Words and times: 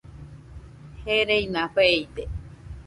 Gereina 1.03 1.69
feide 1.75 2.23